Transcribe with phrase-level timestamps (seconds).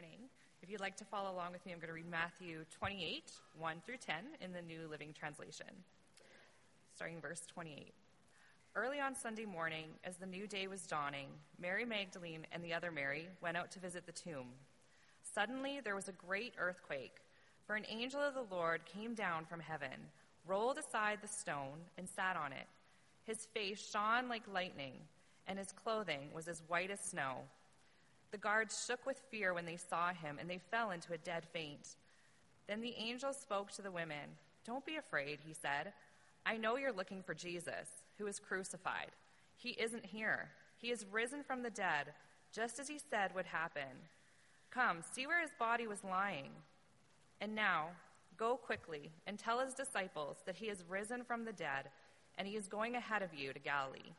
[0.00, 0.30] morning.
[0.62, 3.82] If you'd like to follow along with me, I'm going to read Matthew 28, 1
[3.84, 5.66] through 10 in the New Living Translation.
[6.94, 7.92] Starting verse 28.
[8.74, 11.26] Early on Sunday morning, as the new day was dawning,
[11.60, 14.46] Mary Magdalene and the other Mary went out to visit the tomb.
[15.34, 17.16] Suddenly there was a great earthquake,
[17.66, 20.08] for an angel of the Lord came down from heaven,
[20.46, 22.68] rolled aside the stone, and sat on it.
[23.26, 24.94] His face shone like lightning,
[25.46, 27.40] and his clothing was as white as snow.
[28.32, 31.44] The guards shook with fear when they saw him, and they fell into a dead
[31.52, 31.96] faint.
[32.68, 34.36] Then the angel spoke to the women.
[34.64, 35.92] Don't be afraid, he said.
[36.46, 39.10] I know you're looking for Jesus, who was crucified.
[39.56, 40.48] He isn't here.
[40.78, 42.14] He is risen from the dead,
[42.52, 44.06] just as he said would happen.
[44.70, 46.50] Come, see where his body was lying.
[47.40, 47.88] And now,
[48.36, 51.90] go quickly and tell his disciples that he is risen from the dead,
[52.38, 54.14] and he is going ahead of you to Galilee.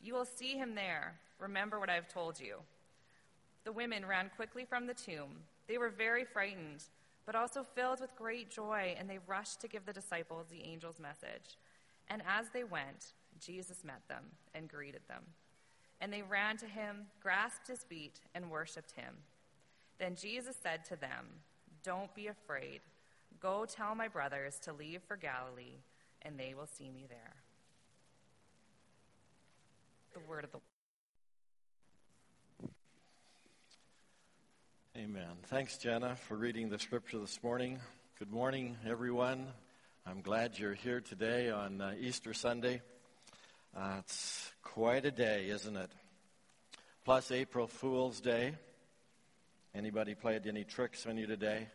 [0.00, 1.14] You will see him there.
[1.38, 2.56] Remember what I have told you.
[3.68, 5.28] The women ran quickly from the tomb.
[5.66, 6.84] They were very frightened,
[7.26, 10.98] but also filled with great joy, and they rushed to give the disciples the angel's
[10.98, 11.58] message.
[12.08, 15.22] And as they went, Jesus met them and greeted them.
[16.00, 19.12] And they ran to him, grasped his feet, and worshiped him.
[19.98, 21.26] Then Jesus said to them,
[21.84, 22.80] Don't be afraid.
[23.38, 25.82] Go tell my brothers to leave for Galilee,
[26.22, 27.36] and they will see me there.
[30.14, 30.60] The word of the
[34.98, 35.36] Amen.
[35.44, 37.78] Thanks, Jenna, for reading the scripture this morning.
[38.18, 39.46] Good morning, everyone.
[40.04, 42.82] I'm glad you're here today on uh, Easter Sunday.
[43.76, 45.92] Uh, it's quite a day, isn't it?
[47.04, 48.54] Plus April Fool's Day.
[49.72, 51.68] Anybody played any tricks on you today?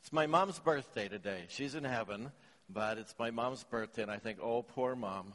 [0.00, 1.44] It's my mom's birthday today.
[1.50, 2.32] She's in heaven,
[2.68, 5.34] but it's my mom's birthday, and I think, oh, poor mom,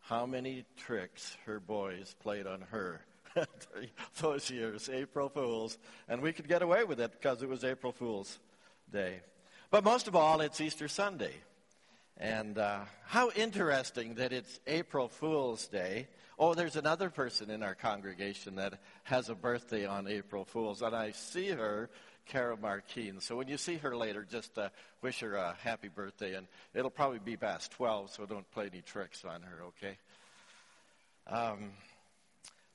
[0.00, 3.00] how many tricks her boys played on her
[4.20, 5.78] those years, April Fools.
[6.08, 8.38] And we could get away with it because it was April Fool's
[8.92, 9.20] Day.
[9.70, 11.34] But most of all, it's Easter Sunday.
[12.16, 16.06] And uh, how interesting that it's April Fool's Day.
[16.38, 20.94] Oh, there's another person in our congregation that has a birthday on April Fool's, and
[20.94, 21.90] I see her,
[22.26, 23.20] Cara Marquine.
[23.20, 24.70] So when you see her later, just uh,
[25.02, 28.82] wish her a happy birthday, and it'll probably be past 12, so don't play any
[28.82, 29.96] tricks on her, okay?
[31.26, 31.70] Um,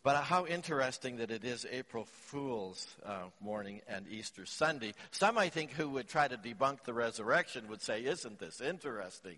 [0.09, 4.96] but how interesting that it is April Fool's uh, morning and Easter Sunday.
[5.12, 9.36] Some, I think, who would try to debunk the resurrection would say, Isn't this interesting?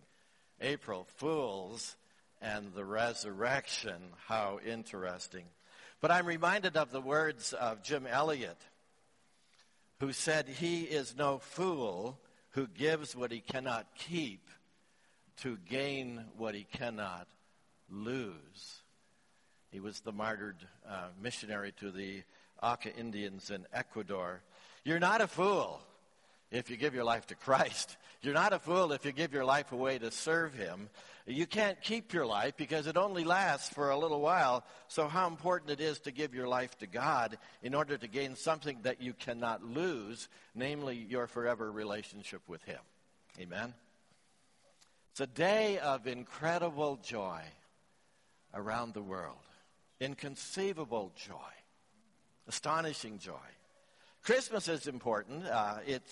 [0.61, 1.97] April Fool's
[2.41, 4.01] and the resurrection.
[4.27, 5.43] How interesting.
[5.99, 8.61] But I'm reminded of the words of Jim Elliot,
[9.99, 12.17] who said, He is no fool
[12.51, 14.47] who gives what he cannot keep
[15.41, 17.27] to gain what he cannot
[17.89, 18.80] lose.
[19.71, 22.23] He was the martyred uh, missionary to the
[22.61, 24.41] Auca Indians in Ecuador.
[24.83, 25.81] You're not a fool
[26.51, 27.95] if you give your life to Christ.
[28.21, 30.89] You're not a fool if you give your life away to serve Him.
[31.25, 34.65] You can't keep your life because it only lasts for a little while.
[34.89, 38.35] So, how important it is to give your life to God in order to gain
[38.35, 42.79] something that you cannot lose, namely your forever relationship with Him.
[43.39, 43.73] Amen.
[45.11, 47.41] It's a day of incredible joy
[48.53, 49.37] around the world
[50.01, 51.53] inconceivable joy,
[52.47, 53.33] astonishing joy.
[54.23, 55.45] Christmas is important.
[55.45, 56.03] Uh, it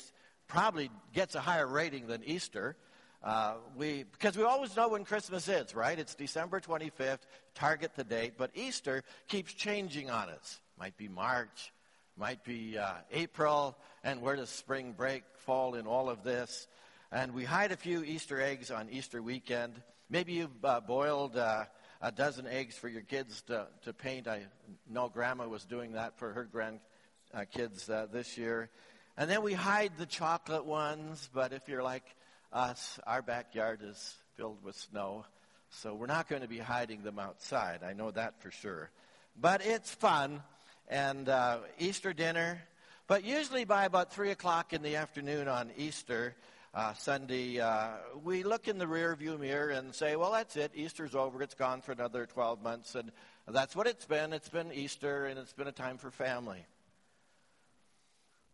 [0.48, 2.78] probably gets a higher rating than Easter.
[3.22, 6.00] Uh, we because we always know when Christmas is, right?
[6.00, 7.20] It's December 25th.
[7.54, 10.62] Target the date, but Easter keeps changing on us.
[10.80, 11.74] Might be March,
[12.16, 16.68] might be uh, April, and where does spring break fall in all of this?
[17.12, 19.74] And we hide a few Easter eggs on Easter weekend.
[20.10, 21.66] Maybe you've uh, boiled uh,
[22.02, 24.28] a dozen eggs for your kids to, to paint.
[24.28, 24.44] I
[24.90, 28.70] know Grandma was doing that for her grandkids uh, this year.
[29.18, 32.06] And then we hide the chocolate ones, but if you're like
[32.54, 35.26] us, our backyard is filled with snow.
[35.72, 37.82] So we're not going to be hiding them outside.
[37.84, 38.90] I know that for sure.
[39.40, 40.42] But it's fun.
[40.88, 42.62] And uh, Easter dinner.
[43.08, 46.36] But usually by about 3 o'clock in the afternoon on Easter,
[46.74, 47.90] uh, Sunday, uh,
[48.24, 50.72] we look in the rearview mirror and say, well, that's it.
[50.76, 51.42] Easter's over.
[51.42, 52.96] It's gone for another 12 months.
[52.96, 53.12] And
[53.48, 54.34] that's what it's been.
[54.34, 56.64] It's been Easter, and it's been a time for family.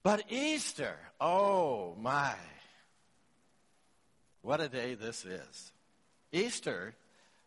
[0.03, 2.35] But Easter, oh my.
[4.41, 5.71] What a day this is.
[6.31, 6.93] Easter,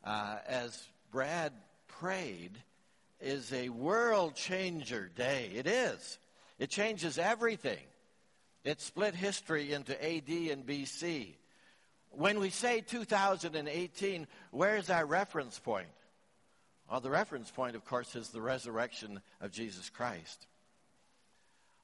[0.05, 1.53] uh, as Brad
[1.87, 2.53] prayed,
[3.21, 5.51] is a world changer day.
[5.55, 6.19] It is.
[6.59, 7.79] It changes everything.
[8.65, 11.35] It split history into AD and BC.
[12.11, 15.89] When we say 2018, where's our reference point?
[16.91, 20.47] Well, the reference point, of course, is the resurrection of Jesus Christ.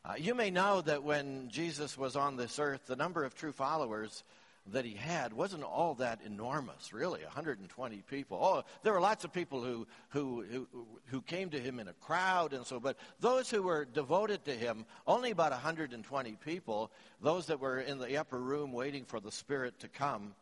[0.04, 3.52] Uh, you may know that when Jesus was on this earth, the number of true
[3.52, 4.22] followers
[4.72, 8.38] that he had wasn't all that enormous, really, 120 people.
[8.40, 10.68] Oh, there were lots of people who, who, who,
[11.06, 14.52] who came to him in a crowd and so, but those who were devoted to
[14.52, 16.90] him, only about 120 people,
[17.20, 20.34] those that were in the upper room waiting for the Spirit to come.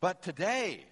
[0.00, 0.84] But today,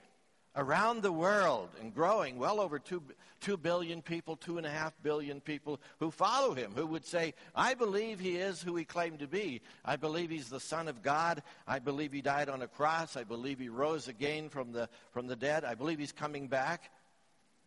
[0.57, 3.03] around the world and growing, well over 2,
[3.41, 8.37] 2 billion people, 2.5 billion people who follow him, who would say, I believe he
[8.37, 9.61] is who he claimed to be.
[9.85, 11.43] I believe he's the Son of God.
[11.67, 13.17] I believe he died on a cross.
[13.17, 15.65] I believe he rose again from the, from the dead.
[15.65, 16.91] I believe he's coming back.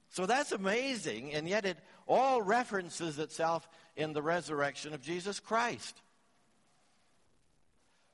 [0.09, 1.77] So that's amazing, and yet it
[2.07, 5.99] all references itself in the resurrection of Jesus Christ.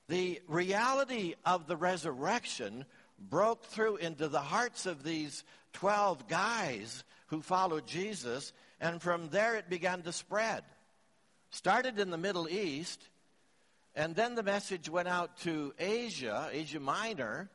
[0.08, 2.86] The reality of the resurrection
[3.20, 5.44] broke through into the hearts of these
[5.74, 10.64] 12 guys who followed Jesus, and from there it began to spread.
[11.52, 13.02] Started in the Middle East,
[13.96, 17.50] and then the message went out to Asia, Asia Minor,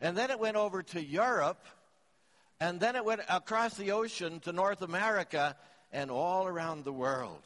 [0.00, 1.66] and then it went over to Europe,
[2.60, 5.56] and then it went across the ocean to North America
[5.92, 7.42] and all around the world.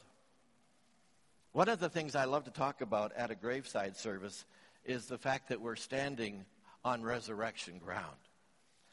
[1.51, 4.45] One of the things I love to talk about at a graveside service
[4.83, 6.45] is the fact that we're standing
[6.85, 8.15] on resurrection ground.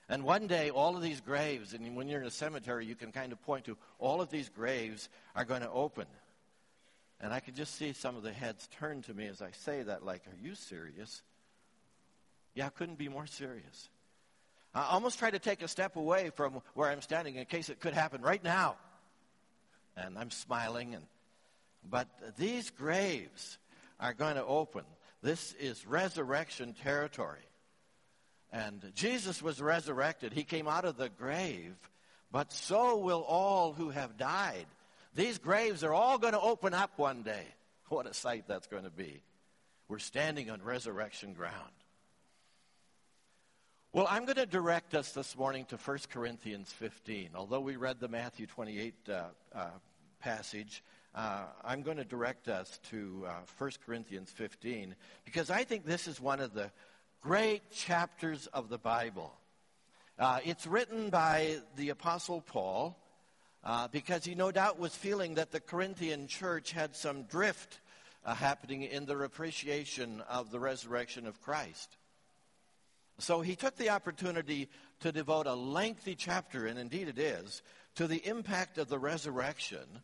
[0.08, 3.12] And one day, all of these graves, and when you're in a cemetery, you can
[3.12, 6.06] kind of point to all of these graves are going to open.
[7.20, 9.82] And I can just see some of the heads turn to me as I say
[9.84, 11.22] that, like, Are you serious?
[12.54, 13.88] Yeah, I couldn't be more serious.
[14.74, 17.78] I almost try to take a step away from where I'm standing in case it
[17.78, 18.76] could happen right now.
[19.96, 21.04] And I'm smiling, and
[21.88, 22.08] but
[22.38, 23.58] these graves
[24.00, 24.84] are going to open.
[25.22, 27.46] This is resurrection territory.
[28.52, 30.32] And Jesus was resurrected.
[30.32, 31.74] He came out of the grave,
[32.30, 34.66] but so will all who have died.
[35.14, 37.46] These graves are all going to open up one day.
[37.88, 39.22] What a sight that's going to be.
[39.88, 41.54] We're standing on resurrection ground.
[43.94, 47.30] Well, I'm going to direct us this morning to 1 Corinthians 15.
[47.34, 49.22] Although we read the Matthew 28 uh,
[49.54, 49.66] uh,
[50.18, 50.82] passage,
[51.14, 53.26] uh, I'm going to direct us to
[53.58, 54.94] 1 uh, Corinthians 15
[55.26, 56.70] because I think this is one of the
[57.22, 59.32] great chapters of the Bible.
[60.18, 62.98] Uh, it's written by the Apostle Paul
[63.62, 67.78] uh, because he no doubt was feeling that the Corinthian church had some drift
[68.26, 71.96] uh, happening in their appreciation of the resurrection of Christ.
[73.18, 74.68] So he took the opportunity
[75.00, 77.62] to devote a lengthy chapter, and indeed it is,
[77.94, 80.02] to the impact of the resurrection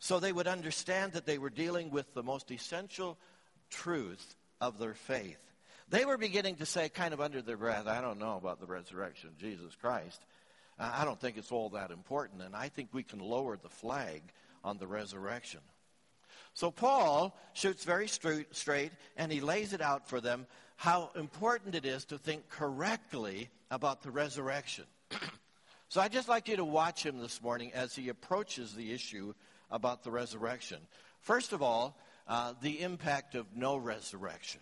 [0.00, 3.16] so they would understand that they were dealing with the most essential
[3.70, 5.47] truth of their faith.
[5.90, 8.66] They were beginning to say, kind of under their breath, I don't know about the
[8.66, 10.20] resurrection of Jesus Christ.
[10.78, 14.22] I don't think it's all that important, and I think we can lower the flag
[14.62, 15.60] on the resurrection.
[16.54, 20.46] So Paul shoots very straight, and he lays it out for them
[20.76, 24.84] how important it is to think correctly about the resurrection.
[25.88, 29.34] so I'd just like you to watch him this morning as he approaches the issue
[29.70, 30.78] about the resurrection.
[31.20, 31.98] First of all,
[32.28, 34.60] uh, the impact of no resurrection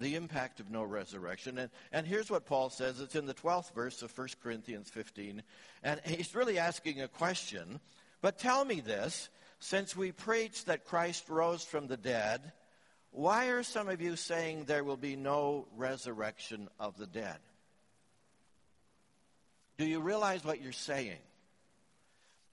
[0.00, 1.58] the impact of no resurrection.
[1.58, 3.00] And, and here's what Paul says.
[3.00, 5.42] It's in the 12th verse of 1 Corinthians 15.
[5.84, 7.78] And he's really asking a question.
[8.22, 9.28] But tell me this
[9.60, 12.40] since we preach that Christ rose from the dead,
[13.12, 17.36] why are some of you saying there will be no resurrection of the dead?
[19.76, 21.18] Do you realize what you're saying?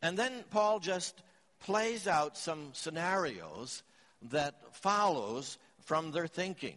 [0.01, 1.22] And then Paul just
[1.62, 3.83] plays out some scenarios
[4.29, 6.75] that follows from their thinking.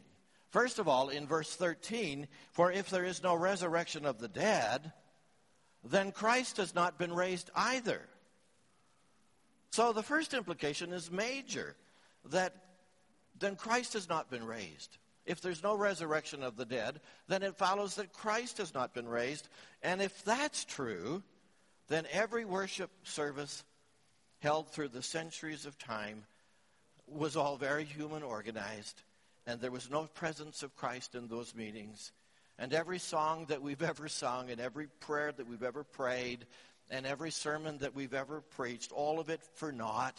[0.51, 4.93] First of all, in verse 13, for if there is no resurrection of the dead,
[5.85, 8.03] then Christ has not been raised either.
[9.71, 11.77] So the first implication is major
[12.31, 12.55] that
[13.39, 14.99] then Christ has not been raised.
[15.25, 19.09] If there's no resurrection of the dead, then it follows that Christ has not been
[19.09, 19.49] raised.
[19.83, 21.23] And if that's true,
[21.89, 23.63] then every worship service
[24.41, 26.25] held through the centuries of time
[27.07, 29.03] was all very human organized
[29.51, 32.13] and there was no presence of Christ in those meetings.
[32.57, 36.47] And every song that we've ever sung, and every prayer that we've ever prayed,
[36.89, 40.17] and every sermon that we've ever preached, all of it for naught.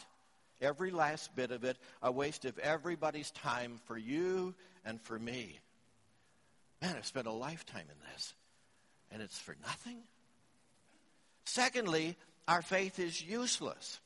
[0.61, 4.53] Every last bit of it, a waste of everybody's time for you
[4.85, 5.59] and for me.
[6.81, 8.33] Man, I've spent a lifetime in this,
[9.11, 9.97] and it's for nothing.
[11.45, 12.15] Secondly,
[12.47, 14.00] our faith is useless.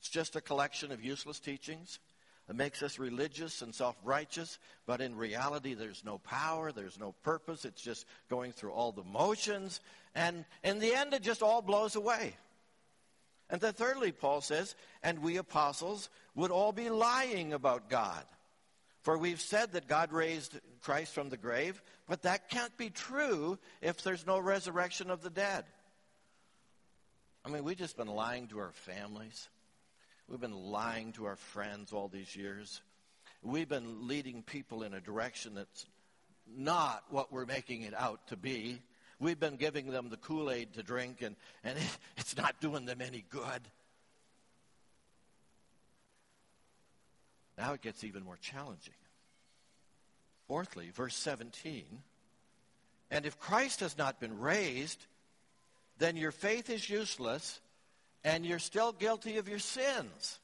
[0.00, 1.98] It's just a collection of useless teachings.
[2.48, 7.12] It makes us religious and self righteous, but in reality, there's no power, there's no
[7.22, 7.64] purpose.
[7.64, 9.80] It's just going through all the motions.
[10.14, 12.36] And in the end, it just all blows away.
[13.48, 18.24] And then thirdly, Paul says, and we apostles would all be lying about God.
[19.02, 23.58] For we've said that God raised Christ from the grave, but that can't be true
[23.82, 25.64] if there's no resurrection of the dead.
[27.44, 29.48] I mean, we've just been lying to our families.
[30.28, 32.80] We've been lying to our friends all these years.
[33.42, 35.86] We've been leading people in a direction that's
[36.56, 38.80] not what we're making it out to be.
[39.20, 41.78] We've been giving them the Kool Aid to drink, and, and
[42.16, 43.60] it's not doing them any good.
[47.56, 48.94] Now it gets even more challenging.
[50.48, 51.84] Fourthly, verse 17
[53.10, 55.06] And if Christ has not been raised,
[55.98, 57.60] then your faith is useless
[58.24, 60.38] and you're still guilty of your sins.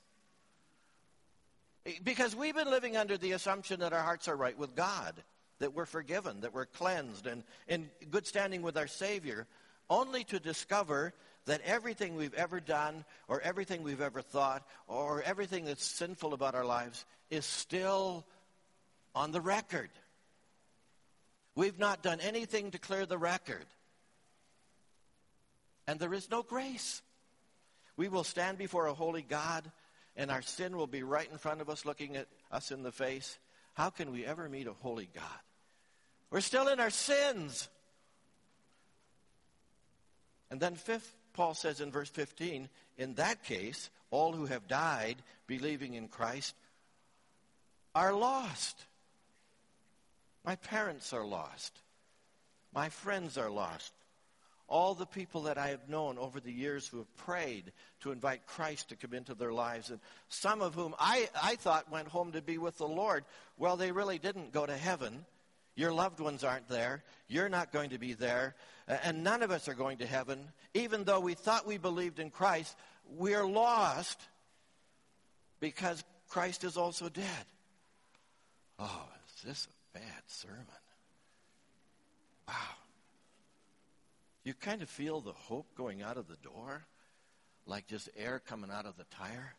[1.87, 5.15] Eh, because we've been living under the assumption that our hearts are right with God,
[5.59, 9.47] that we're forgiven, that we're cleansed, and in good standing with our Savior,
[9.89, 11.15] only to discover
[11.47, 16.55] that everything we've ever done, or everything we've ever thought, or everything that's sinful about
[16.55, 18.27] our lives is still
[19.15, 19.91] on the record.
[21.55, 23.67] We've not done anything to clear the record.
[25.87, 27.03] And there is no grace.
[28.01, 29.71] We will stand before a holy God,
[30.17, 32.91] and our sin will be right in front of us, looking at us in the
[32.91, 33.39] face.
[33.75, 35.41] How can we ever meet a holy God?
[36.31, 37.69] We're still in our sins.
[40.51, 45.17] And then, fifth, Paul says in verse 15, in that case, all who have died
[45.47, 46.55] believing in Christ
[47.95, 48.83] are lost.
[50.43, 51.79] My parents are lost.
[52.73, 53.93] My friends are lost
[54.71, 58.47] all the people that I have known over the years who have prayed to invite
[58.47, 59.99] Christ to come into their lives, and
[60.29, 63.25] some of whom I, I thought went home to be with the Lord.
[63.59, 65.27] Well, they really didn't go to heaven.
[65.75, 67.03] Your loved ones aren't there.
[67.27, 68.55] You're not going to be there.
[68.87, 70.39] And none of us are going to heaven.
[70.73, 72.77] Even though we thought we believed in Christ,
[73.17, 74.19] we're lost
[75.59, 77.45] because Christ is also dead.
[78.79, 80.67] Oh, is this a bad sermon?
[82.47, 82.80] Wow
[84.51, 86.85] you kind of feel the hope going out of the door,
[87.67, 89.55] like just air coming out of the tire.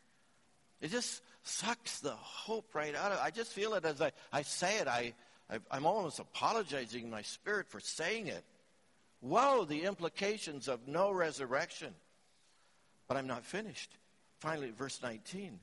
[0.82, 3.20] It just sucks the hope right out of.
[3.20, 4.90] I just feel it as I, I say it.
[4.90, 5.14] I,
[5.50, 8.44] I, I'm almost apologizing in my spirit for saying it.
[9.22, 11.94] Whoa, the implications of no resurrection.
[13.08, 13.96] But I'm not finished.
[14.40, 15.58] Finally, verse 19.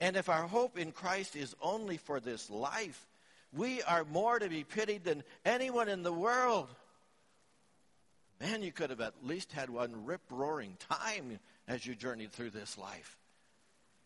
[0.00, 3.06] And if our hope in Christ is only for this life,
[3.52, 6.74] we are more to be pitied than anyone in the world.
[8.40, 11.38] Man, you could have at least had one rip roaring time
[11.68, 13.16] as you journeyed through this life.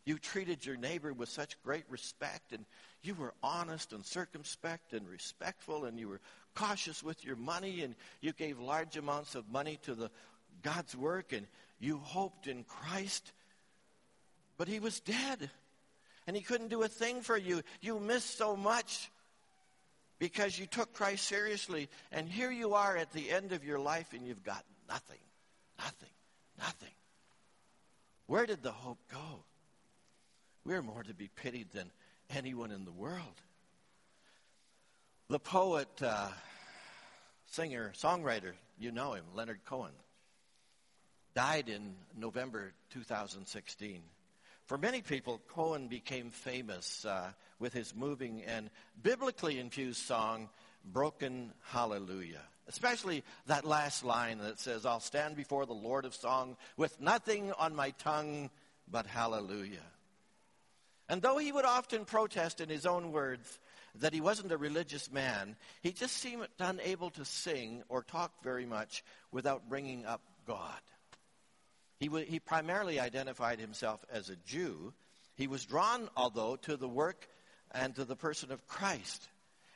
[0.05, 2.65] You treated your neighbor with such great respect, and
[3.03, 6.21] you were honest and circumspect and respectful, and you were
[6.55, 10.11] cautious with your money, and you gave large amounts of money to the
[10.63, 11.47] God's work, and
[11.79, 13.33] you hoped in Christ.
[14.57, 15.51] But he was dead,
[16.27, 17.63] and he couldn't do a thing for you.
[17.81, 19.11] You missed so much
[20.19, 21.89] because you took Christ seriously.
[22.13, 25.21] And here you are at the end of your life and you've got nothing,
[25.79, 26.11] nothing,
[26.59, 26.95] nothing.
[28.27, 29.45] Where did the hope go?
[30.65, 31.91] We're more to be pitied than
[32.31, 33.41] anyone in the world.
[35.29, 36.29] The poet, uh,
[37.47, 39.93] singer, songwriter, you know him, Leonard Cohen,
[41.35, 44.03] died in November 2016.
[44.69, 48.69] For many people, Cohen became famous uh, with his moving and
[49.03, 50.51] biblically infused song,
[50.85, 52.43] Broken Hallelujah.
[52.69, 57.51] Especially that last line that says, I'll stand before the Lord of song with nothing
[57.53, 58.51] on my tongue
[58.91, 59.87] but hallelujah.
[61.09, 63.59] And though he would often protest in his own words
[63.95, 68.67] that he wasn't a religious man, he just seemed unable to sing or talk very
[68.67, 70.81] much without bringing up God.
[71.99, 74.93] He, w- he primarily identified himself as a Jew.
[75.37, 77.29] He was drawn, although, to the work
[77.73, 79.29] and to the person of Christ.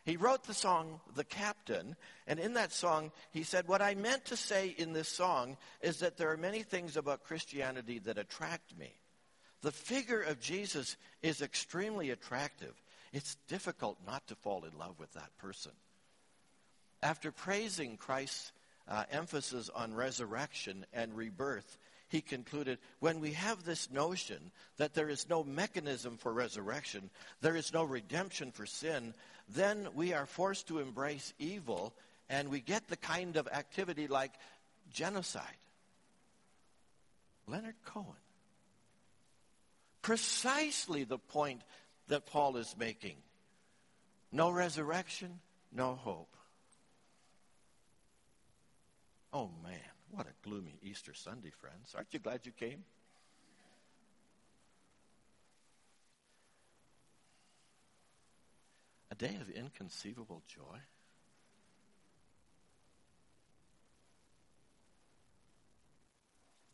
[0.04, 4.24] He wrote the song, The Captain, and in that song, he said, What I meant
[4.26, 8.76] to say in this song is that there are many things about Christianity that attract
[8.76, 8.94] me.
[9.62, 12.74] The figure of Jesus is extremely attractive.
[13.12, 15.72] It's difficult not to fall in love with that person.
[17.00, 18.50] After praising Christ's
[18.88, 21.78] uh, emphasis on resurrection and rebirth,
[22.12, 27.08] he concluded, when we have this notion that there is no mechanism for resurrection,
[27.40, 29.14] there is no redemption for sin,
[29.48, 31.94] then we are forced to embrace evil
[32.28, 34.32] and we get the kind of activity like
[34.92, 35.42] genocide.
[37.48, 38.06] Leonard Cohen.
[40.02, 41.62] Precisely the point
[42.08, 43.16] that Paul is making.
[44.30, 45.40] No resurrection,
[45.74, 46.36] no hope.
[49.32, 49.91] Oh man.
[50.12, 51.94] What a gloomy Easter Sunday, friends.
[51.96, 52.84] Aren't you glad you came?
[59.10, 60.78] A day of inconceivable joy.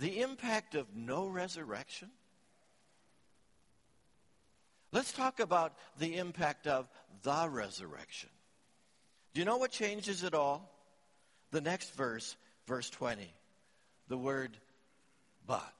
[0.00, 2.10] The impact of no resurrection.
[4.90, 6.88] Let's talk about the impact of
[7.22, 8.30] the resurrection.
[9.32, 10.72] Do you know what changes it all?
[11.52, 12.36] The next verse
[12.68, 13.26] verse 20.
[14.08, 14.56] The word
[15.46, 15.74] but.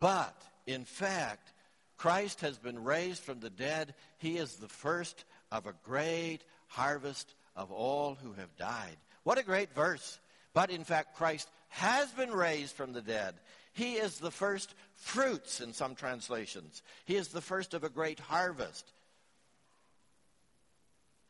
[0.00, 0.36] But,
[0.66, 1.52] in fact,
[1.96, 3.94] Christ has been raised from the dead.
[4.18, 8.96] He is the first of a great harvest of all who have died.
[9.22, 10.18] What a great verse.
[10.52, 13.34] But in fact, Christ has been raised from the dead.
[13.72, 16.82] He is the first fruits in some translations.
[17.04, 18.90] He is the first of a great harvest.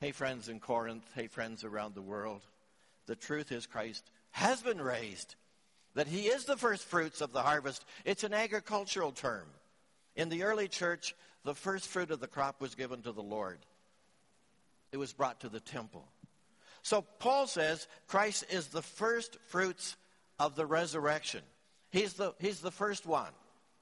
[0.01, 1.05] Hey, friends in Corinth.
[1.15, 2.41] Hey, friends around the world.
[3.07, 5.35] The truth is, Christ has been raised.
[5.95, 7.85] That he is the first fruits of the harvest.
[8.05, 9.47] It's an agricultural term.
[10.15, 13.59] In the early church, the first fruit of the crop was given to the Lord,
[14.93, 16.05] it was brought to the temple.
[16.83, 19.97] So Paul says Christ is the first fruits
[20.39, 21.43] of the resurrection.
[21.91, 23.33] He's the, he's the first one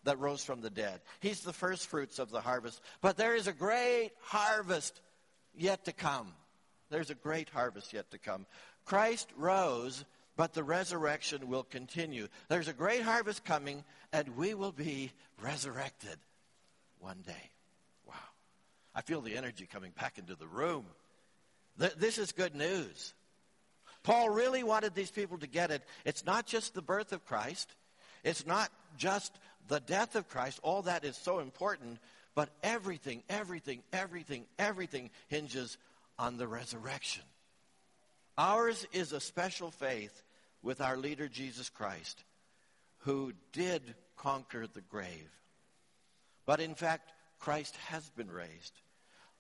[0.05, 1.01] that rose from the dead.
[1.21, 2.81] He's the first fruits of the harvest.
[3.01, 5.01] But there is a great harvest
[5.55, 6.33] yet to come.
[6.91, 8.47] There's a great harvest yet to come.
[8.85, 10.05] Christ rose,
[10.39, 12.29] but the resurrection will continue.
[12.49, 15.11] There's a great harvest coming, and we will be
[15.43, 16.17] resurrected
[17.01, 17.51] one day.
[18.07, 18.15] Wow.
[18.95, 20.85] I feel the energy coming back into the room.
[21.77, 23.15] This is good news.
[24.05, 25.83] Paul really wanted these people to get it.
[26.05, 27.75] It's not just the birth of Christ,
[28.23, 30.61] it's not just the death of Christ.
[30.63, 31.99] All that is so important,
[32.37, 35.79] but everything, everything, everything, everything hinges
[36.17, 37.25] on the resurrection.
[38.37, 40.23] Ours is a special faith
[40.63, 42.25] with our leader Jesus Christ,
[42.99, 45.31] who did conquer the grave.
[46.47, 48.81] But in fact, Christ has been raised.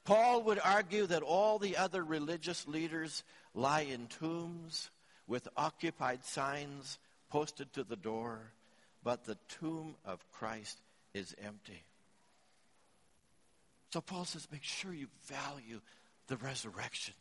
[0.04, 4.90] Paul would argue that all the other religious leaders lie in tombs
[5.26, 8.52] with occupied signs posted to the door,
[9.02, 10.80] but the tomb of Christ
[11.12, 11.82] is empty.
[13.92, 15.80] So Paul says, make sure you value
[16.28, 17.14] the resurrection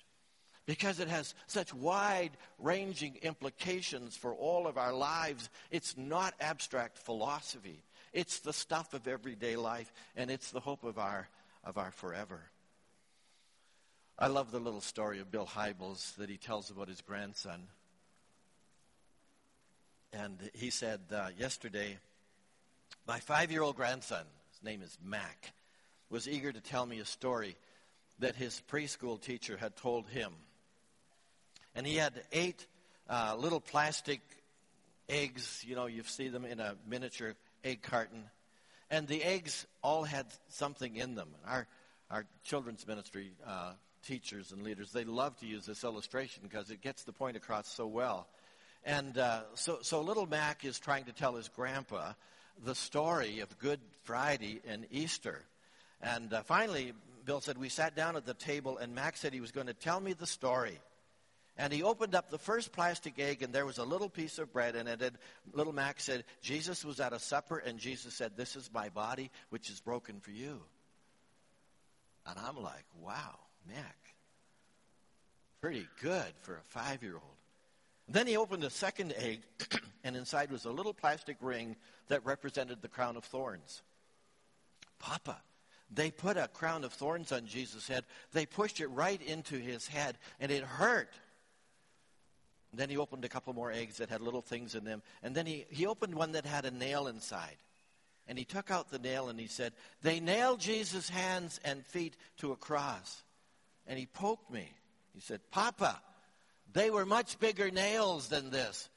[0.67, 5.49] because it has such wide ranging implications for all of our lives.
[5.71, 10.99] It's not abstract philosophy, it's the stuff of everyday life, and it's the hope of
[10.99, 11.27] our,
[11.63, 12.41] of our forever.
[14.19, 17.67] I love the little story of Bill Hybels that he tells about his grandson.
[20.12, 21.97] And he said uh, yesterday,
[23.08, 25.53] my five year old grandson, his name is Mac,
[26.10, 27.56] was eager to tell me a story
[28.19, 30.34] that his preschool teacher had told him.
[31.78, 32.66] And he had eight
[33.08, 34.20] uh, little plastic
[35.08, 38.24] eggs, you know, you see them in a miniature egg carton.
[38.90, 41.30] And the eggs all had something in them.
[41.46, 41.68] Our,
[42.10, 46.82] our children's ministry uh, teachers and leaders, they love to use this illustration because it
[46.82, 48.28] gets the point across so well.
[48.84, 52.13] And uh, so, so little Mac is trying to tell his grandpa
[52.66, 55.44] the story of Good Friday and Easter.
[56.02, 59.42] And uh, finally, Bill said, We sat down at the table, and Mac said he
[59.42, 60.80] was going to tell me the story.
[61.58, 64.54] And he opened up the first plastic egg, and there was a little piece of
[64.54, 65.02] bread in it.
[65.02, 65.17] And
[65.54, 69.32] little Mac said, Jesus was at a supper, and Jesus said, This is my body,
[69.50, 70.62] which is broken for you.
[72.28, 73.39] And I'm like, wow.
[73.67, 73.98] Mac.
[75.62, 77.24] Pretty good for a five year old.
[78.10, 79.41] Then he opened a second egg,
[80.04, 81.76] and inside was a little plastic ring
[82.08, 83.82] that represented the crown of thorns.
[85.00, 85.41] Papa,
[85.91, 88.06] they put a crown of thorns on Jesus' head.
[88.32, 91.10] They pushed it right into his head, and it hurt.
[92.73, 95.01] Then he opened a couple more eggs that had little things in them.
[95.23, 97.58] And then he, he opened one that had a nail inside.
[98.27, 102.17] And he took out the nail and he said, They nailed Jesus' hands and feet
[102.38, 103.23] to a cross
[103.88, 104.69] and he poked me.
[105.13, 105.99] He said, Papa,
[106.73, 108.89] they were much bigger nails than this.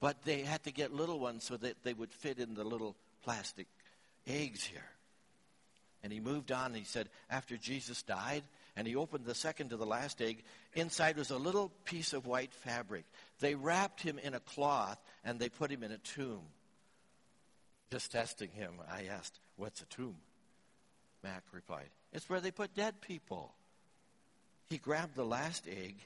[0.00, 2.96] But they had to get little ones so that they would fit in the little
[3.22, 3.68] plastic
[4.26, 4.80] eggs here.
[6.02, 8.42] And he moved on and he said, after Jesus died,
[8.76, 10.42] and he opened the second to the last egg,
[10.74, 13.04] inside was a little piece of white fabric.
[13.40, 16.42] They wrapped him in a cloth and they put him in a tomb.
[17.90, 20.16] Just testing him, I asked, What's a tomb?
[21.22, 23.54] Mac replied, It's where they put dead people
[24.72, 25.96] he grabbed the last egg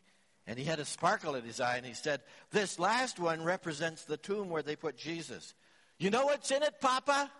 [0.47, 4.05] and he had a sparkle in his eye and he said, This last one represents
[4.05, 5.55] the tomb where they put Jesus.
[5.99, 7.31] You know what's in it, Papa?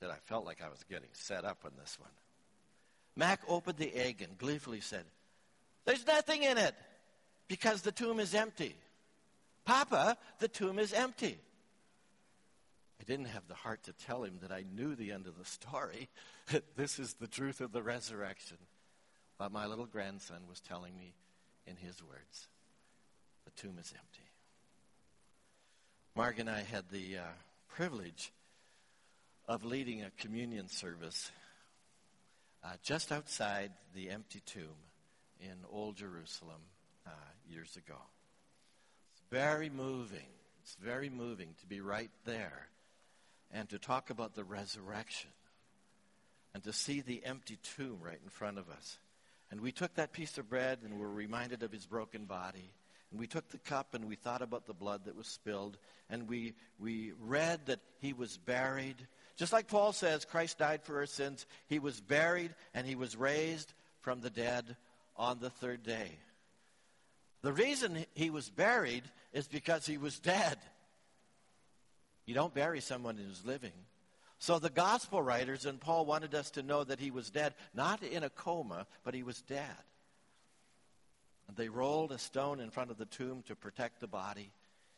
[0.00, 2.10] He said, I felt like I was getting set up on this one.
[3.18, 5.04] Mac opened the egg and gleefully said,
[5.84, 6.74] There's nothing in it
[7.48, 8.76] because the tomb is empty.
[9.64, 11.36] Papa, the tomb is empty.
[13.00, 15.44] I didn't have the heart to tell him that I knew the end of the
[15.44, 16.08] story.
[16.52, 18.58] That this is the truth of the resurrection.
[19.36, 21.12] But my little grandson was telling me
[21.66, 22.46] in his words,
[23.44, 24.30] the tomb is empty.
[26.14, 27.22] Mark and I had the uh,
[27.68, 28.32] privilege
[29.48, 31.32] of leading a communion service
[32.64, 34.76] uh, just outside the empty tomb
[35.40, 36.60] in Old Jerusalem
[37.06, 37.10] uh,
[37.48, 37.98] years ago.
[39.12, 40.26] It's very moving.
[40.62, 42.68] It's very moving to be right there
[43.50, 45.30] and to talk about the resurrection
[46.54, 48.98] and to see the empty tomb right in front of us.
[49.50, 52.70] And we took that piece of bread and were reminded of his broken body.
[53.10, 55.78] And we took the cup and we thought about the blood that was spilled.
[56.10, 58.96] And we, we read that he was buried.
[59.38, 61.46] Just like Paul says, Christ died for our sins.
[61.68, 64.76] He was buried and he was raised from the dead
[65.16, 66.10] on the third day.
[67.42, 70.58] The reason he was buried is because he was dead.
[72.26, 73.72] You don't bury someone who's living.
[74.40, 78.02] So the gospel writers and Paul wanted us to know that he was dead, not
[78.02, 79.64] in a coma, but he was dead.
[81.54, 84.50] They rolled a stone in front of the tomb to protect the body.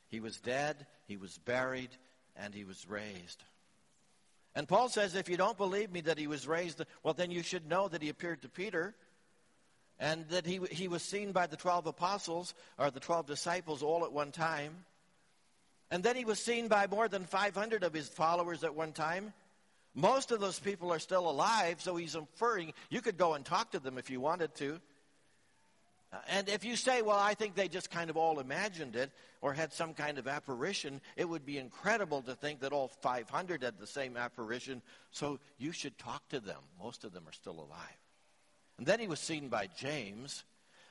[0.08, 1.90] He was dead, he was buried,
[2.36, 3.44] and he was raised.
[4.54, 7.42] And Paul says, if you don't believe me that he was raised, well, then you
[7.42, 8.94] should know that he appeared to Peter
[9.98, 14.04] and that he, he was seen by the 12 apostles or the 12 disciples all
[14.04, 14.84] at one time.
[15.90, 19.32] And then he was seen by more than 500 of his followers at one time.
[19.94, 23.72] Most of those people are still alive, so he's inferring you could go and talk
[23.72, 24.80] to them if you wanted to.
[26.12, 29.10] Uh, and if you say, well, I think they just kind of all imagined it
[29.40, 33.62] or had some kind of apparition, it would be incredible to think that all 500
[33.62, 36.60] had the same apparition, so you should talk to them.
[36.82, 38.00] Most of them are still alive.
[38.78, 40.44] And then he was seen by James.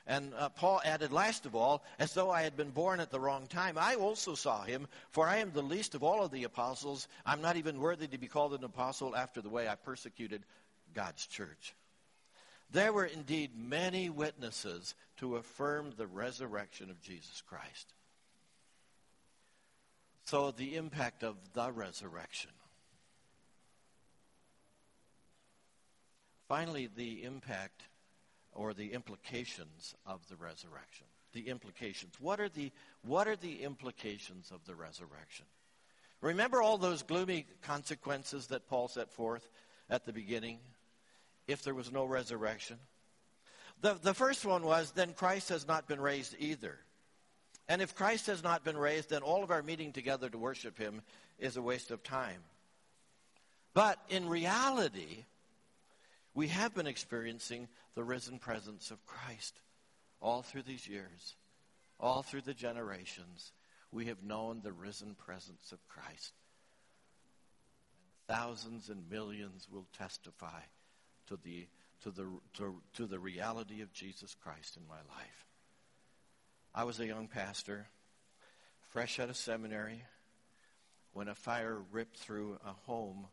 [0.08, 3.20] And uh, Paul added, last of all, as though I had been born at the
[3.20, 6.46] wrong time, I also saw him, for I am the least of all of the
[6.46, 7.08] apostles.
[7.26, 10.44] I'm not even worthy to be called an apostle after the way I persecuted
[10.94, 11.76] God's church.
[12.72, 17.94] There were indeed many witnesses to affirm the resurrection of Jesus Christ.
[20.26, 22.52] So, the impact of the resurrection.
[26.48, 27.84] Finally, the impact
[28.54, 31.08] or the implications of the resurrection.
[31.34, 32.16] The implications.
[32.20, 32.72] What are the,
[33.04, 35.46] what are the implications of the resurrection?
[36.22, 39.50] Remember all those gloomy consequences that Paul set forth
[39.90, 40.60] at the beginning?
[41.50, 42.78] If there was no resurrection?
[43.82, 46.78] The, the first one was then Christ has not been raised either.
[47.68, 50.78] And if Christ has not been raised, then all of our meeting together to worship
[50.78, 51.02] him
[51.38, 52.42] is a waste of time.
[53.74, 55.26] But in reality,
[56.34, 59.60] we have been experiencing the risen presence of Christ
[60.22, 61.36] all through these years,
[62.00, 63.54] all through the generations.
[63.92, 66.34] We have known the risen presence of Christ.
[68.28, 70.62] Thousands and millions will testify
[71.30, 71.68] to the,
[72.04, 75.46] to the, to, to the reality of Jesus Christ in my life.
[76.76, 77.88] I was a young pastor,
[78.90, 80.04] fresh out of seminary,
[81.14, 83.28] when a fire ripped through a home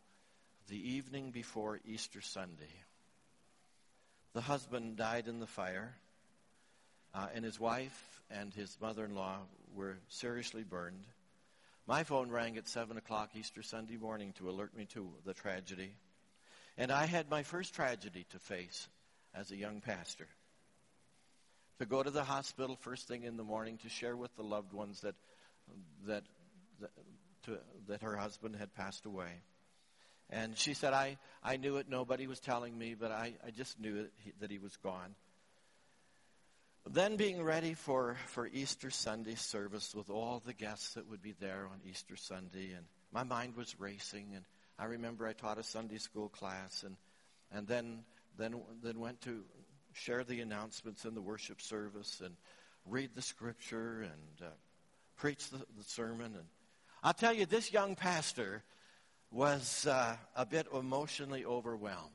[0.69, 2.83] the evening before Easter Sunday.
[4.33, 5.95] The husband died in the fire,
[7.15, 9.39] uh, and his wife and his mother in law
[9.75, 11.07] were seriously burned.
[11.87, 15.93] My phone rang at 7 o'clock Easter Sunday morning to alert me to the tragedy.
[16.79, 18.89] And I had my first tragedy to face
[19.35, 20.27] as a young pastor.
[21.79, 24.73] To go to the hospital first thing in the morning to share with the loved
[24.73, 25.15] ones that,
[26.07, 26.23] that,
[26.81, 26.91] that,
[27.45, 27.59] to,
[27.89, 29.31] that her husband had passed away.
[30.31, 31.87] And she said, I, I knew it.
[31.89, 35.15] Nobody was telling me, but I, I just knew that he, that he was gone.
[36.89, 41.35] Then being ready for, for Easter Sunday service with all the guests that would be
[41.41, 44.45] there on Easter Sunday, and my mind was racing, and
[44.79, 46.97] I remember I taught a Sunday school class and,
[47.51, 48.01] and then,
[48.37, 49.43] then, then went to
[49.93, 52.37] share the announcements in the worship service and
[52.85, 54.53] read the scripture and uh,
[55.17, 56.35] preach the, the, sermon.
[56.35, 56.45] And
[57.03, 58.63] I'll tell you, this young pastor
[59.31, 62.11] was uh, a bit emotionally overwhelmed.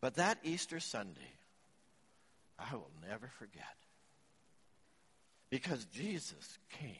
[0.00, 1.32] But that Easter Sunday,
[2.58, 3.64] I will never forget.
[5.50, 6.96] Because Jesus came.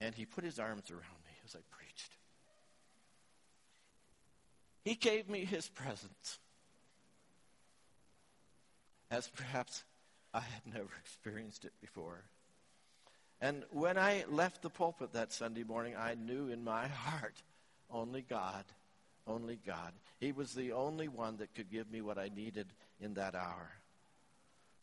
[0.00, 2.16] And he put his arms around me as I preached.
[4.84, 6.38] He gave me his presence
[9.10, 9.84] as perhaps
[10.32, 12.24] I had never experienced it before.
[13.40, 17.42] And when I left the pulpit that Sunday morning, I knew in my heart
[17.90, 18.64] only God,
[19.26, 19.92] only God.
[20.18, 22.66] He was the only one that could give me what I needed
[23.00, 23.70] in that hour.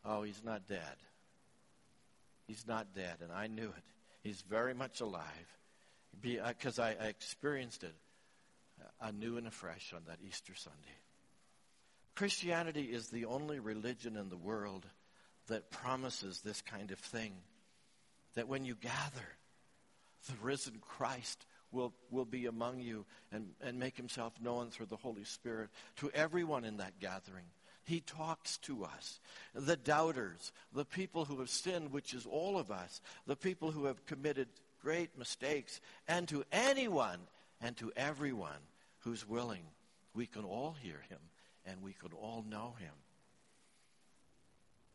[0.04, 0.96] Oh, he's not dead.
[2.46, 3.84] He's not dead, and I knew it.
[4.22, 5.58] He's very much alive
[6.20, 7.94] because uh, I, I, experienced it
[9.00, 10.78] anew and afresh on that Easter Sunday.
[12.14, 14.84] Christianity is the only religion in the world
[15.46, 17.32] that promises this kind of thing
[18.34, 19.28] that when you gather,
[20.26, 24.96] the risen Christ will, will be among you and, and make himself known through the
[24.96, 27.44] Holy Spirit to everyone in that gathering.
[27.88, 29.18] He talks to us.
[29.54, 33.86] The doubters, the people who have sinned, which is all of us, the people who
[33.86, 34.48] have committed
[34.82, 37.18] great mistakes, and to anyone
[37.62, 38.60] and to everyone
[39.00, 39.62] who's willing,
[40.12, 41.18] we can all hear him
[41.64, 42.92] and we can all know him.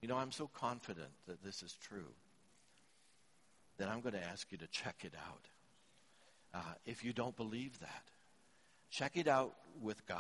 [0.04, 2.14] You know, I'm so confident that this is true
[3.80, 5.48] that I'm going to ask you to check it out.
[6.54, 8.04] Uh, if you don't believe that,
[8.92, 10.20] check it out with God.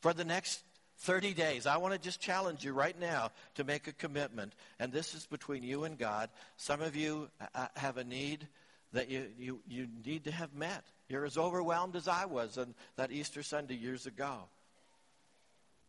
[0.00, 0.62] For the next
[0.98, 1.66] 30 days.
[1.66, 4.52] I want to just challenge you right now to make a commitment.
[4.78, 6.28] And this is between you and God.
[6.56, 8.46] Some of you uh, uh, have a need
[8.92, 10.84] that you, you, you need to have met.
[11.08, 14.34] You're as overwhelmed as I was on that Easter Sunday years ago.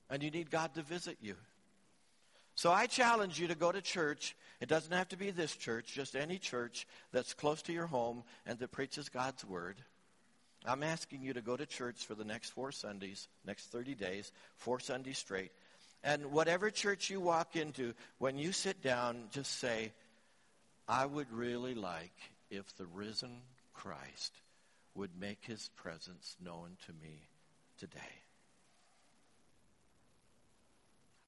[0.09, 1.35] And you need God to visit you.
[2.55, 4.35] So I challenge you to go to church.
[4.59, 8.23] It doesn't have to be this church, just any church that's close to your home
[8.45, 9.77] and that preaches God's word.
[10.65, 14.31] I'm asking you to go to church for the next four Sundays, next 30 days,
[14.57, 15.51] four Sundays straight.
[16.03, 19.91] And whatever church you walk into, when you sit down, just say,
[20.87, 22.15] I would really like
[22.49, 23.41] if the risen
[23.73, 24.33] Christ
[24.95, 27.27] would make his presence known to me
[27.77, 27.99] today.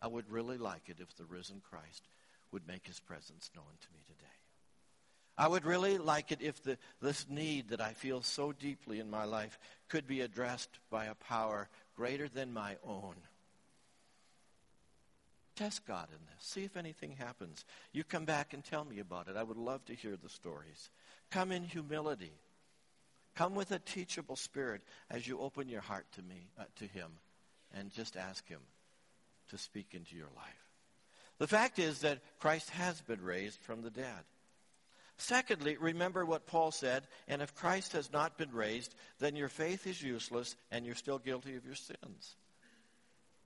[0.02, 2.04] I would really like it if the risen Christ
[2.52, 4.41] would make his presence known to me today.
[5.38, 9.10] I would really like it if the, this need that I feel so deeply in
[9.10, 9.58] my life
[9.90, 13.16] could be addressed by a power greater than my own.
[15.56, 16.46] Test God in this.
[16.46, 17.66] See if anything happens.
[17.92, 19.36] You come back and tell me about it.
[19.36, 20.90] I would love to hear the stories.
[21.30, 22.34] Come in humility.
[23.36, 27.12] Come with a teachable spirit as you open your heart to me, uh, to Him,
[27.74, 28.62] and just ask Him
[29.50, 30.68] to speak into your life.
[31.38, 34.24] The fact is that Christ has been raised from the dead.
[35.22, 39.86] Secondly, remember what Paul said, and if Christ has not been raised, then your faith
[39.86, 42.36] is useless and you're still guilty of your sins.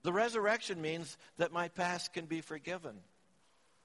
[0.04, 2.96] The resurrection means that my past can be forgiven.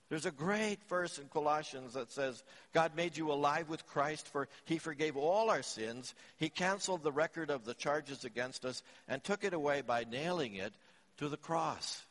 [0.08, 4.46] There's a great verse in Colossians that says, God made you alive with Christ, for
[4.66, 6.14] he forgave all our sins.
[6.36, 10.54] He canceled the record of the charges against us and took it away by nailing
[10.54, 10.72] it
[11.16, 12.04] to the cross.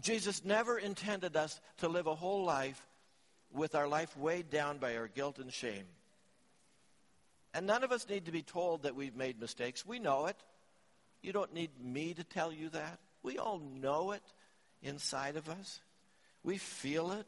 [0.00, 2.80] Jesus never intended us to live a whole life
[3.52, 5.84] with our life weighed down by our guilt and shame.
[7.54, 9.86] And none of us need to be told that we've made mistakes.
[9.86, 10.36] We know it.
[11.22, 12.98] You don't need me to tell you that.
[13.22, 14.22] We all know it
[14.82, 15.80] inside of us.
[16.44, 17.26] We feel it.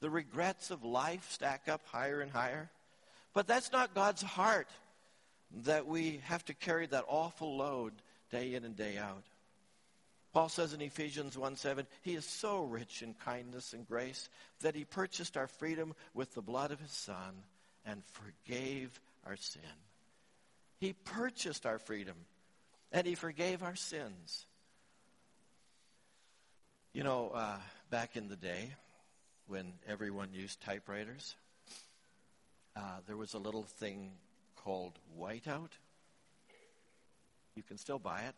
[0.00, 2.70] The regrets of life stack up higher and higher.
[3.32, 4.68] But that's not God's heart
[5.64, 7.92] that we have to carry that awful load
[8.30, 9.24] day in and day out.
[10.36, 14.28] Paul says in Ephesians 1 7, He is so rich in kindness and grace
[14.60, 17.42] that He purchased our freedom with the blood of His Son
[17.86, 19.62] and forgave our sin.
[20.78, 22.16] He purchased our freedom
[22.92, 24.44] and He forgave our sins.
[26.92, 27.56] You know, uh,
[27.88, 28.74] back in the day
[29.46, 31.34] when everyone used typewriters,
[32.76, 34.10] uh, there was a little thing
[34.54, 35.70] called whiteout.
[37.54, 38.34] You can still buy it.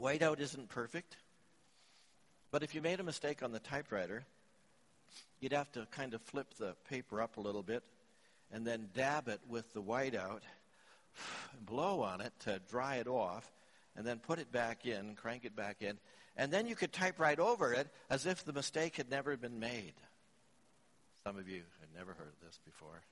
[0.00, 1.16] Whiteout isn't perfect,
[2.50, 4.24] but if you made a mistake on the typewriter,
[5.40, 7.82] you'd have to kind of flip the paper up a little bit
[8.52, 10.40] and then dab it with the whiteout,
[11.64, 13.50] blow on it to dry it off,
[13.96, 15.98] and then put it back in, crank it back in,
[16.36, 19.58] and then you could type right over it as if the mistake had never been
[19.58, 19.94] made.
[21.24, 23.02] Some of you had never heard of this before.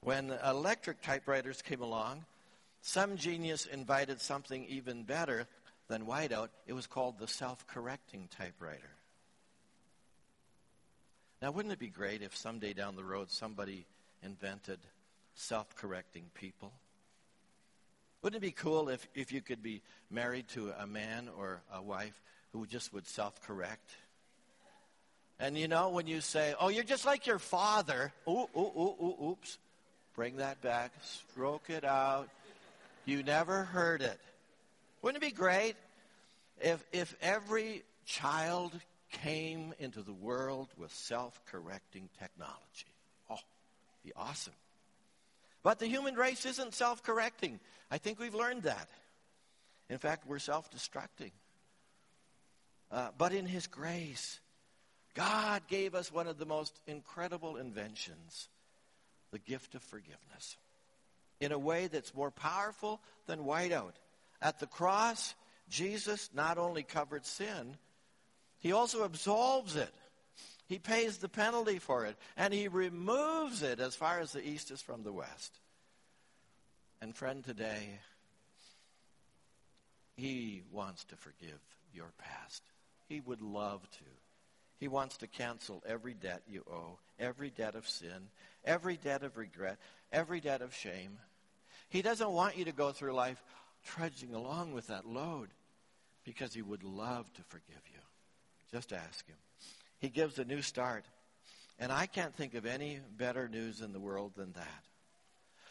[0.00, 2.24] When electric typewriters came along,
[2.86, 5.46] some genius invited something even better
[5.88, 6.48] than whiteout.
[6.66, 8.90] It was called the self-correcting typewriter.
[11.40, 13.86] Now, wouldn't it be great if someday down the road somebody
[14.22, 14.80] invented
[15.34, 16.72] self-correcting people?
[18.20, 21.80] Wouldn't it be cool if, if you could be married to a man or a
[21.80, 22.20] wife
[22.52, 23.92] who just would self-correct?
[25.40, 28.94] And you know, when you say, oh, you're just like your father, ooh, ooh, ooh,
[29.02, 29.56] ooh, oops,
[30.14, 32.28] bring that back, stroke it out,
[33.06, 34.18] you never heard it.
[35.02, 35.76] Wouldn't it be great
[36.60, 38.72] if, if every child
[39.12, 42.94] came into the world with self-correcting technology?
[43.30, 43.38] Oh,
[44.04, 44.54] be awesome.
[45.62, 47.60] But the human race isn't self-correcting.
[47.90, 48.88] I think we've learned that.
[49.88, 51.32] In fact, we're self-destructing.
[52.90, 54.40] Uh, but in His grace,
[55.14, 58.48] God gave us one of the most incredible inventions
[59.30, 60.56] the gift of forgiveness
[61.44, 63.92] in a way that's more powerful than whiteout.
[64.42, 65.34] At the cross,
[65.68, 67.76] Jesus not only covered sin,
[68.58, 69.92] he also absolves it.
[70.66, 74.70] He pays the penalty for it, and he removes it as far as the east
[74.70, 75.60] is from the west.
[77.02, 78.00] And friend, today,
[80.16, 81.60] he wants to forgive
[81.92, 82.62] your past.
[83.08, 84.04] He would love to.
[84.78, 88.28] He wants to cancel every debt you owe, every debt of sin,
[88.64, 89.78] every debt of regret,
[90.12, 91.18] every debt of shame.
[91.94, 93.40] He doesn't want you to go through life
[93.84, 95.50] trudging along with that load
[96.24, 98.00] because he would love to forgive you.
[98.72, 99.36] Just ask him.
[100.00, 101.04] He gives a new start.
[101.78, 104.84] And I can't think of any better news in the world than that.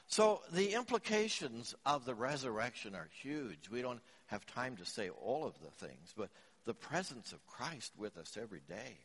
[0.07, 3.69] So the implications of the resurrection are huge.
[3.69, 6.29] We don't have time to say all of the things, but
[6.63, 8.95] the presence of Christ with us every day,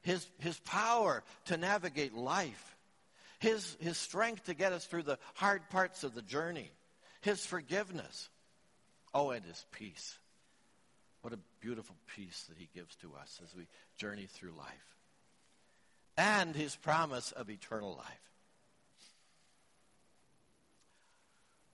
[0.00, 2.76] his, his power to navigate life,
[3.42, 6.70] his, his strength to get us through the hard parts of the journey,
[7.22, 8.30] his forgiveness,
[9.12, 10.16] oh, and his peace.
[11.22, 14.96] What a beautiful peace that he gives to us as we journey through life.
[16.16, 18.30] And his promise of eternal life.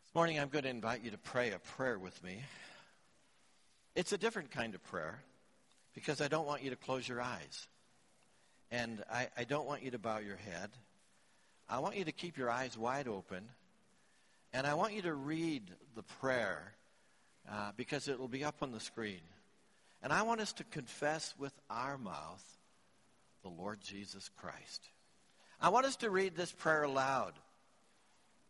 [0.06, 2.42] This morning I'm going to invite you to pray a prayer with me.
[3.94, 5.20] It's a different kind of prayer
[5.94, 7.68] because I don't want you to close your eyes.
[8.70, 10.70] And I, I don't want you to bow your head.
[11.68, 13.44] I want you to keep your eyes wide open.
[14.52, 15.62] And I want you to read
[15.94, 16.72] the prayer
[17.50, 19.20] uh, because it will be up on the screen.
[20.02, 22.44] And I want us to confess with our mouth
[23.42, 24.88] the Lord Jesus Christ.
[25.60, 27.34] I want us to read this prayer aloud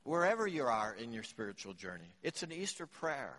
[0.05, 2.15] wherever you are in your spiritual journey.
[2.23, 3.35] It's an Easter prayer.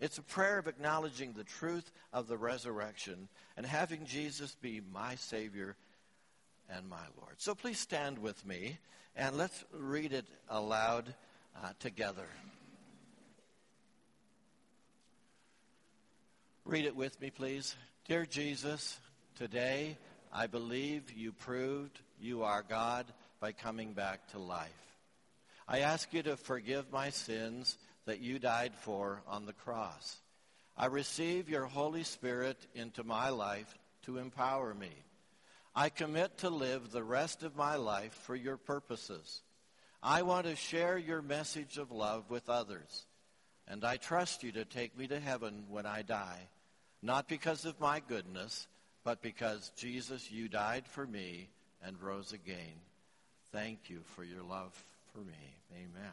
[0.00, 5.16] It's a prayer of acknowledging the truth of the resurrection and having Jesus be my
[5.16, 5.76] Savior
[6.74, 7.34] and my Lord.
[7.38, 8.78] So please stand with me
[9.16, 11.14] and let's read it aloud
[11.62, 12.28] uh, together.
[16.64, 17.74] Read it with me, please.
[18.06, 18.98] Dear Jesus,
[19.36, 19.96] today
[20.32, 23.06] I believe you proved you are God
[23.40, 24.70] by coming back to life.
[25.66, 30.16] I ask you to forgive my sins that you died for on the cross.
[30.76, 34.90] I receive your Holy Spirit into my life to empower me.
[35.74, 39.42] I commit to live the rest of my life for your purposes.
[40.02, 43.06] I want to share your message of love with others.
[43.68, 46.48] And I trust you to take me to heaven when I die
[47.02, 48.66] not because of my goodness,
[49.04, 51.48] but because Jesus, you died for me
[51.84, 52.80] and rose again.
[53.52, 54.72] Thank you for your love
[55.12, 55.54] for me.
[55.74, 56.12] Amen.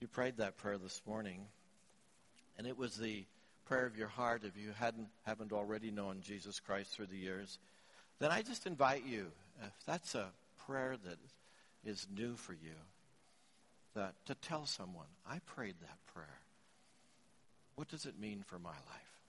[0.00, 1.46] You prayed that prayer this morning,
[2.58, 3.24] and it was the
[3.70, 7.60] prayer of your heart if you hadn't haven't already known Jesus Christ through the years,
[8.18, 9.26] then I just invite you,
[9.64, 10.26] if that's a
[10.66, 11.18] prayer that
[11.88, 12.74] is new for you,
[13.94, 16.40] that to tell someone, I prayed that prayer.
[17.76, 19.20] What does it mean for my life?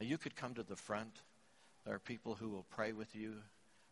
[0.00, 1.22] And you could come to the front.
[1.86, 3.36] There are people who will pray with you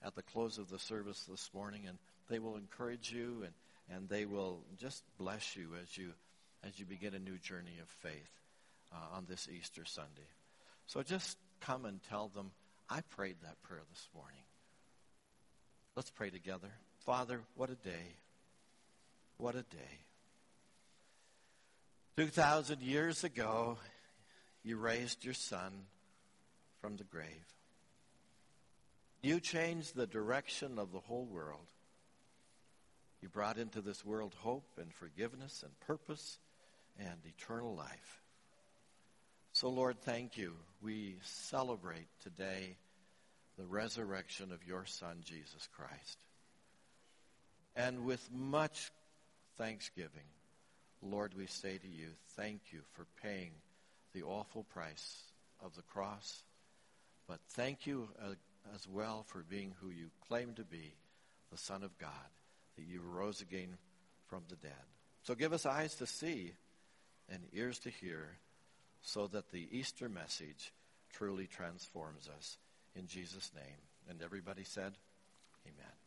[0.04, 1.96] at the close of the service this morning, and
[2.28, 3.54] they will encourage you and,
[3.96, 6.10] and they will just bless you as you
[6.62, 8.43] as you begin a new journey of faith
[8.94, 10.28] uh, on this Easter Sunday.
[10.86, 12.50] So just come and tell them,
[12.88, 14.42] I prayed that prayer this morning.
[15.96, 16.68] Let's pray together.
[17.04, 18.16] Father, what a day.
[19.38, 19.98] What a day.
[22.16, 23.78] 2,000 years ago,
[24.62, 25.72] you raised your son
[26.80, 27.44] from the grave.
[29.22, 31.66] You changed the direction of the whole world.
[33.22, 36.38] You brought into this world hope and forgiveness and purpose
[36.98, 38.23] and eternal life.
[39.54, 40.52] So, Lord, thank you.
[40.82, 42.74] We celebrate today
[43.56, 46.18] the resurrection of your Son, Jesus Christ.
[47.76, 48.90] And with much
[49.56, 50.26] thanksgiving,
[51.00, 53.52] Lord, we say to you, thank you for paying
[54.12, 55.22] the awful price
[55.64, 56.42] of the cross.
[57.28, 58.30] But thank you uh,
[58.74, 60.94] as well for being who you claim to be,
[61.52, 62.10] the Son of God,
[62.76, 63.78] that you rose again
[64.26, 64.72] from the dead.
[65.22, 66.54] So give us eyes to see
[67.30, 68.30] and ears to hear
[69.04, 70.72] so that the Easter message
[71.12, 72.56] truly transforms us.
[72.96, 73.82] In Jesus' name.
[74.08, 74.94] And everybody said,
[75.66, 76.03] Amen.